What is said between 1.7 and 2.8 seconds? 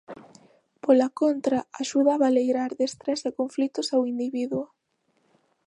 axuda a baleirar